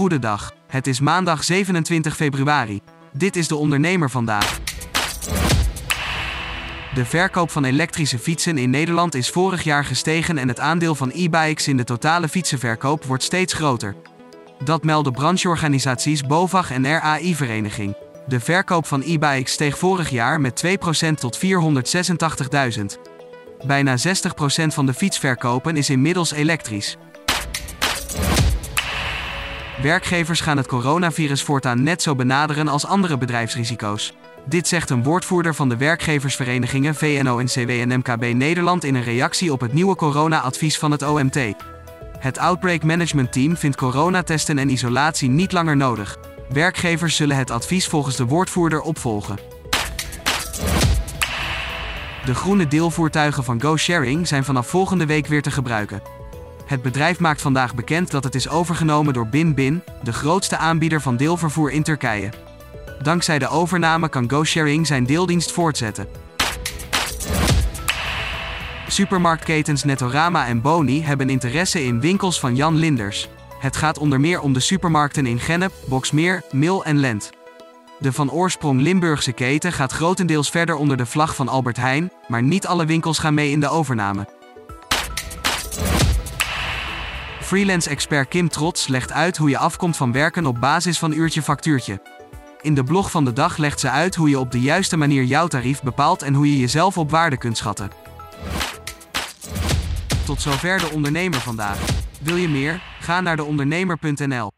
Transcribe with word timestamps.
Goedendag. 0.00 0.52
Het 0.66 0.86
is 0.86 1.00
maandag 1.00 1.44
27 1.44 2.16
februari. 2.16 2.80
Dit 3.12 3.36
is 3.36 3.48
de 3.48 3.56
ondernemer 3.56 4.10
vandaag. 4.10 4.60
De 6.94 7.04
verkoop 7.04 7.50
van 7.50 7.64
elektrische 7.64 8.18
fietsen 8.18 8.58
in 8.58 8.70
Nederland 8.70 9.14
is 9.14 9.30
vorig 9.30 9.62
jaar 9.62 9.84
gestegen 9.84 10.38
en 10.38 10.48
het 10.48 10.60
aandeel 10.60 10.94
van 10.94 11.10
e-bikes 11.14 11.68
in 11.68 11.76
de 11.76 11.84
totale 11.84 12.28
fietsenverkoop 12.28 13.04
wordt 13.04 13.22
steeds 13.22 13.52
groter. 13.52 13.94
Dat 14.64 14.84
melden 14.84 15.12
brancheorganisaties 15.12 16.22
BOVAG 16.22 16.70
en 16.70 16.98
RAI-vereniging. 16.98 17.96
De 18.26 18.40
verkoop 18.40 18.86
van 18.86 19.02
e-bikes 19.02 19.52
steeg 19.52 19.78
vorig 19.78 20.10
jaar 20.10 20.40
met 20.40 20.64
2% 20.66 21.14
tot 21.14 21.38
486.000. 21.38 22.84
Bijna 23.66 23.96
60% 23.98 24.02
van 24.66 24.86
de 24.86 24.94
fietsverkopen 24.94 25.76
is 25.76 25.90
inmiddels 25.90 26.32
elektrisch. 26.32 26.96
Werkgevers 29.82 30.40
gaan 30.40 30.56
het 30.56 30.66
coronavirus 30.66 31.42
voortaan 31.42 31.82
net 31.82 32.02
zo 32.02 32.14
benaderen 32.14 32.68
als 32.68 32.86
andere 32.86 33.18
bedrijfsrisico's. 33.18 34.12
Dit 34.44 34.68
zegt 34.68 34.90
een 34.90 35.02
woordvoerder 35.02 35.54
van 35.54 35.68
de 35.68 35.76
werkgeversverenigingen 35.76 36.94
VNO-NCW 36.94 37.70
en 37.70 37.98
MKB 37.98 38.34
Nederland 38.34 38.84
in 38.84 38.94
een 38.94 39.02
reactie 39.02 39.52
op 39.52 39.60
het 39.60 39.72
nieuwe 39.72 39.94
corona-advies 39.96 40.78
van 40.78 40.90
het 40.90 41.02
OMT. 41.02 41.38
Het 42.18 42.38
Outbreak 42.38 42.82
Management 42.82 43.32
Team 43.32 43.56
vindt 43.56 43.76
coronatesten 43.76 44.58
en 44.58 44.70
isolatie 44.70 45.28
niet 45.28 45.52
langer 45.52 45.76
nodig. 45.76 46.18
Werkgevers 46.48 47.16
zullen 47.16 47.36
het 47.36 47.50
advies 47.50 47.86
volgens 47.86 48.16
de 48.16 48.26
woordvoerder 48.26 48.80
opvolgen. 48.80 49.38
De 52.24 52.34
groene 52.34 52.68
deelvoertuigen 52.68 53.44
van 53.44 53.60
GoSharing 53.60 54.28
zijn 54.28 54.44
vanaf 54.44 54.66
volgende 54.66 55.06
week 55.06 55.26
weer 55.26 55.42
te 55.42 55.50
gebruiken. 55.50 56.19
Het 56.70 56.82
bedrijf 56.82 57.18
maakt 57.18 57.40
vandaag 57.40 57.74
bekend 57.74 58.10
dat 58.10 58.24
het 58.24 58.34
is 58.34 58.48
overgenomen 58.48 59.12
door 59.12 59.26
BinBin, 59.26 59.82
de 60.02 60.12
grootste 60.12 60.56
aanbieder 60.56 61.00
van 61.00 61.16
deelvervoer 61.16 61.70
in 61.70 61.82
Turkije. 61.82 62.30
Dankzij 63.02 63.38
de 63.38 63.48
overname 63.48 64.08
kan 64.08 64.30
GoSharing 64.30 64.86
zijn 64.86 65.04
deeldienst 65.04 65.52
voortzetten. 65.52 66.06
Supermarktketens 68.88 69.84
Netorama 69.84 70.46
en 70.46 70.60
Boni 70.60 71.02
hebben 71.02 71.30
interesse 71.30 71.84
in 71.84 72.00
winkels 72.00 72.40
van 72.40 72.56
Jan 72.56 72.76
Linders. 72.76 73.28
Het 73.58 73.76
gaat 73.76 73.98
onder 73.98 74.20
meer 74.20 74.40
om 74.40 74.52
de 74.52 74.60
supermarkten 74.60 75.26
in 75.26 75.40
Gennep, 75.40 75.72
Boksmeer, 75.84 76.42
Mil 76.50 76.84
en 76.84 76.98
Lent. 76.98 77.30
De 77.98 78.12
van 78.12 78.30
oorsprong 78.30 78.80
Limburgse 78.80 79.32
keten 79.32 79.72
gaat 79.72 79.92
grotendeels 79.92 80.50
verder 80.50 80.74
onder 80.74 80.96
de 80.96 81.06
vlag 81.06 81.34
van 81.34 81.48
Albert 81.48 81.76
Heijn, 81.76 82.12
maar 82.28 82.42
niet 82.42 82.66
alle 82.66 82.86
winkels 82.86 83.18
gaan 83.18 83.34
mee 83.34 83.50
in 83.50 83.60
de 83.60 83.68
overname. 83.68 84.39
Freelance-expert 87.50 88.28
Kim 88.28 88.48
Trots 88.48 88.86
legt 88.86 89.12
uit 89.12 89.36
hoe 89.36 89.48
je 89.48 89.58
afkomt 89.58 89.96
van 89.96 90.12
werken 90.12 90.46
op 90.46 90.60
basis 90.60 90.98
van 90.98 91.12
uurtje 91.12 91.42
factuurtje. 91.42 92.02
In 92.60 92.74
de 92.74 92.84
blog 92.84 93.10
van 93.10 93.24
de 93.24 93.32
dag 93.32 93.56
legt 93.56 93.80
ze 93.80 93.90
uit 93.90 94.14
hoe 94.14 94.28
je 94.28 94.38
op 94.38 94.50
de 94.50 94.60
juiste 94.60 94.96
manier 94.96 95.24
jouw 95.24 95.46
tarief 95.46 95.82
bepaalt 95.82 96.22
en 96.22 96.34
hoe 96.34 96.50
je 96.50 96.58
jezelf 96.58 96.98
op 96.98 97.10
waarde 97.10 97.36
kunt 97.36 97.56
schatten. 97.56 97.90
Tot 100.24 100.40
zover 100.40 100.78
de 100.78 100.90
ondernemer 100.92 101.40
vandaag. 101.40 101.78
Wil 102.20 102.36
je 102.36 102.48
meer? 102.48 102.82
Ga 103.00 103.20
naar 103.20 103.36
deondernemer.nl. 103.36 104.50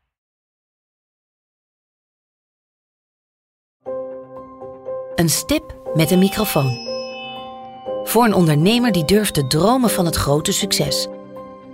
Een 5.15 5.29
stip 5.29 5.77
met 5.95 6.11
een 6.11 6.19
microfoon. 6.19 6.77
Voor 8.05 8.25
een 8.25 8.35
ondernemer 8.35 8.93
die 8.93 9.05
durft 9.05 9.35
te 9.35 9.47
dromen 9.47 9.91
van 9.91 10.05
het 10.05 10.17
grote 10.17 10.53
succes. 10.53 11.09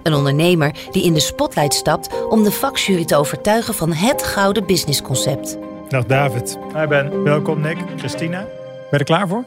Een 0.08 0.14
ondernemer 0.14 0.74
die 0.90 1.04
in 1.04 1.12
de 1.12 1.20
spotlight 1.20 1.74
stapt 1.74 2.28
om 2.28 2.42
de 2.42 2.50
vakjury 2.50 3.04
te 3.04 3.16
overtuigen 3.16 3.74
van 3.74 3.92
het 3.92 4.22
gouden 4.22 4.66
businessconcept. 4.66 5.58
Dag 5.88 6.04
David. 6.04 6.58
Hi 6.74 6.86
Ben. 6.86 7.22
Welkom 7.22 7.60
Nick. 7.60 7.76
Christina. 7.96 8.38
Ben 8.38 8.48
je 8.90 8.98
er 8.98 9.04
klaar 9.04 9.28
voor? 9.28 9.44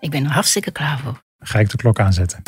Ik 0.00 0.10
ben 0.10 0.24
er 0.24 0.30
hartstikke 0.30 0.70
klaar 0.70 0.98
voor. 0.98 1.12
Dan 1.12 1.48
ga 1.48 1.58
ik 1.58 1.70
de 1.70 1.76
klok 1.76 1.98
aanzetten. 1.98 2.42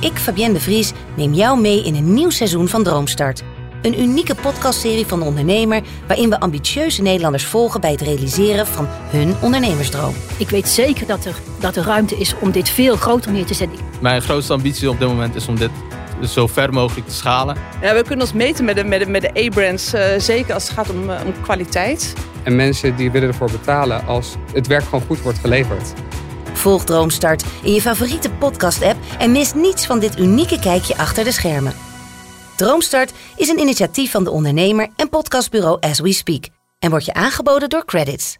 Ik, 0.00 0.16
Fabienne 0.16 0.54
de 0.54 0.60
Vries, 0.60 0.92
neem 1.16 1.34
jou 1.34 1.60
mee 1.60 1.84
in 1.84 1.94
een 1.94 2.14
nieuw 2.14 2.30
seizoen 2.30 2.68
van 2.68 2.82
Droomstart. 2.82 3.42
Een 3.82 4.00
unieke 4.00 4.34
podcastserie 4.34 5.06
van 5.06 5.18
de 5.18 5.24
ondernemer 5.24 5.82
waarin 6.06 6.30
we 6.30 6.40
ambitieuze 6.40 7.02
Nederlanders 7.02 7.44
volgen 7.44 7.80
bij 7.80 7.90
het 7.90 8.00
realiseren 8.00 8.66
van 8.66 8.86
hun 8.88 9.34
ondernemersdroom. 9.42 10.14
Ik 10.38 10.48
weet 10.48 10.68
zeker 10.68 11.06
dat 11.06 11.24
er, 11.24 11.34
dat 11.60 11.76
er 11.76 11.84
ruimte 11.84 12.16
is 12.16 12.34
om 12.40 12.50
dit 12.50 12.68
veel 12.68 12.96
groter 12.96 13.32
neer 13.32 13.46
te 13.46 13.54
zetten. 13.54 13.78
Mijn 14.00 14.22
grootste 14.22 14.52
ambitie 14.52 14.90
op 14.90 14.98
dit 14.98 15.08
moment 15.08 15.34
is 15.34 15.48
om 15.48 15.56
dit 15.56 15.70
zo 16.26 16.46
ver 16.46 16.72
mogelijk 16.72 17.06
te 17.06 17.14
schalen. 17.14 17.56
Ja, 17.82 17.94
we 17.94 18.02
kunnen 18.02 18.20
ons 18.20 18.34
meten 18.34 18.64
met 18.64 18.76
de, 18.76 18.84
met 18.84 19.00
de, 19.00 19.06
met 19.06 19.22
de 19.22 19.46
A-brands, 19.46 19.94
uh, 19.94 20.02
zeker 20.18 20.54
als 20.54 20.62
het 20.62 20.72
gaat 20.72 20.90
om, 20.90 21.10
uh, 21.10 21.20
om 21.24 21.32
kwaliteit. 21.42 22.14
En 22.42 22.56
mensen 22.56 22.96
die 22.96 23.10
willen 23.10 23.28
ervoor 23.28 23.50
betalen 23.50 24.06
als 24.06 24.34
het 24.52 24.66
werk 24.66 24.84
gewoon 24.84 25.04
goed 25.06 25.20
wordt 25.20 25.38
geleverd. 25.38 25.92
Volg 26.52 26.84
Droomstart 26.84 27.44
in 27.62 27.74
je 27.74 27.80
favoriete 27.80 28.30
podcast-app 28.30 28.98
en 29.18 29.32
mis 29.32 29.54
niets 29.54 29.86
van 29.86 29.98
dit 29.98 30.18
unieke 30.18 30.58
kijkje 30.58 30.96
achter 30.96 31.24
de 31.24 31.32
schermen. 31.32 31.72
Droomstart 32.56 33.12
is 33.36 33.48
een 33.48 33.58
initiatief 33.58 34.10
van 34.10 34.24
de 34.24 34.30
ondernemer 34.30 34.88
en 34.96 35.08
podcastbureau 35.08 35.76
As 35.80 36.00
We 36.00 36.12
Speak 36.12 36.44
en 36.78 36.90
wordt 36.90 37.04
je 37.04 37.14
aangeboden 37.14 37.68
door 37.68 37.84
Credits. 37.84 38.36